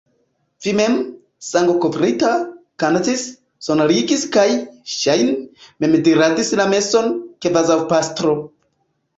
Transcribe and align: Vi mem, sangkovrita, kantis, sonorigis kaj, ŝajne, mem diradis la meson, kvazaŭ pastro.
Vi 0.67 0.71
mem, 0.77 0.93
sangkovrita, 1.47 2.31
kantis, 2.83 3.25
sonorigis 3.67 4.25
kaj, 4.37 4.47
ŝajne, 4.97 5.37
mem 5.85 5.95
diradis 6.09 6.53
la 6.63 6.69
meson, 6.75 7.13
kvazaŭ 7.47 7.81
pastro. 7.95 8.35